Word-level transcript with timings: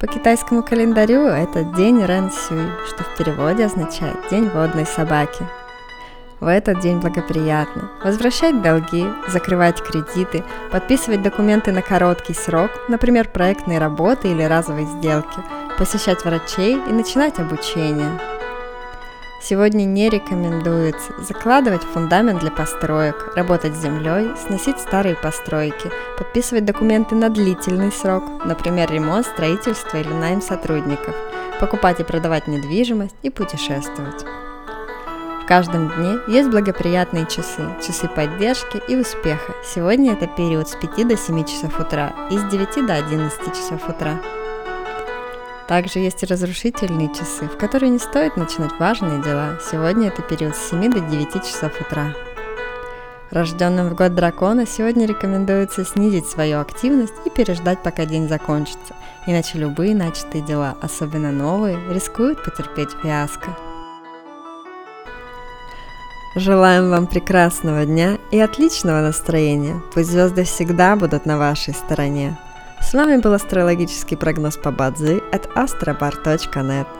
По 0.00 0.06
китайскому 0.06 0.62
календарю 0.62 1.26
это 1.26 1.62
день 1.62 2.02
Рен 2.02 2.30
Сюй, 2.30 2.70
что 2.88 3.04
в 3.04 3.18
переводе 3.18 3.66
означает 3.66 4.16
«день 4.30 4.48
водной 4.48 4.86
собаки». 4.86 5.46
В 6.40 6.46
этот 6.46 6.80
день 6.80 7.00
благоприятно 7.00 7.90
возвращать 8.02 8.62
долги, 8.62 9.06
закрывать 9.28 9.82
кредиты, 9.82 10.42
подписывать 10.72 11.20
документы 11.20 11.70
на 11.70 11.82
короткий 11.82 12.32
срок, 12.32 12.70
например, 12.88 13.28
проектные 13.28 13.78
работы 13.78 14.28
или 14.28 14.42
разовые 14.42 14.86
сделки, 14.86 15.36
посещать 15.76 16.24
врачей 16.24 16.76
и 16.76 16.92
начинать 16.92 17.38
обучение– 17.38 18.18
Сегодня 19.42 19.84
не 19.84 20.10
рекомендуется 20.10 21.14
закладывать 21.18 21.82
фундамент 21.82 22.40
для 22.40 22.50
построек, 22.50 23.32
работать 23.34 23.74
с 23.74 23.80
землей, 23.80 24.36
сносить 24.36 24.78
старые 24.78 25.16
постройки, 25.16 25.90
подписывать 26.18 26.66
документы 26.66 27.14
на 27.14 27.30
длительный 27.30 27.90
срок, 27.90 28.22
например, 28.44 28.92
ремонт, 28.92 29.26
строительство 29.26 29.96
или 29.96 30.12
найм 30.12 30.42
сотрудников, 30.42 31.14
покупать 31.58 32.00
и 32.00 32.04
продавать 32.04 32.48
недвижимость 32.48 33.16
и 33.22 33.30
путешествовать. 33.30 34.26
В 35.42 35.46
каждом 35.46 35.88
дне 35.88 36.18
есть 36.28 36.50
благоприятные 36.50 37.26
часы, 37.26 37.64
часы 37.84 38.08
поддержки 38.08 38.80
и 38.88 38.96
успеха. 38.96 39.54
Сегодня 39.64 40.12
это 40.12 40.26
период 40.26 40.68
с 40.68 40.76
5 40.76 41.08
до 41.08 41.16
7 41.16 41.44
часов 41.44 41.80
утра 41.80 42.12
и 42.30 42.36
с 42.36 42.42
9 42.44 42.86
до 42.86 42.94
11 42.94 43.54
часов 43.54 43.88
утра. 43.88 44.20
Также 45.70 46.00
есть 46.00 46.20
и 46.24 46.26
разрушительные 46.26 47.14
часы, 47.14 47.46
в 47.46 47.56
которые 47.56 47.90
не 47.90 48.00
стоит 48.00 48.36
начинать 48.36 48.72
важные 48.80 49.22
дела. 49.22 49.56
Сегодня 49.70 50.08
это 50.08 50.20
период 50.20 50.56
с 50.56 50.70
7 50.70 50.90
до 50.90 50.98
9 50.98 51.44
часов 51.44 51.80
утра. 51.80 52.12
Рожденным 53.30 53.88
в 53.88 53.94
год 53.94 54.16
дракона 54.16 54.66
сегодня 54.66 55.06
рекомендуется 55.06 55.84
снизить 55.84 56.26
свою 56.26 56.58
активность 56.58 57.14
и 57.24 57.30
переждать, 57.30 57.84
пока 57.84 58.04
день 58.04 58.28
закончится, 58.28 58.96
иначе 59.28 59.58
любые 59.58 59.94
начатые 59.94 60.42
дела, 60.42 60.74
особенно 60.82 61.30
новые, 61.30 61.78
рискуют 61.88 62.42
потерпеть 62.42 62.90
фиаско. 63.00 63.56
Желаем 66.34 66.90
вам 66.90 67.06
прекрасного 67.06 67.86
дня 67.86 68.18
и 68.32 68.40
отличного 68.40 69.02
настроения. 69.02 69.80
Пусть 69.94 70.10
звезды 70.10 70.42
всегда 70.42 70.96
будут 70.96 71.26
на 71.26 71.38
вашей 71.38 71.74
стороне. 71.74 72.36
С 72.90 72.92
вами 72.92 73.18
был 73.18 73.34
астрологический 73.34 74.16
прогноз 74.16 74.56
по 74.56 74.72
Бадзи 74.72 75.22
от 75.30 75.46
astrobar.net. 75.56 76.99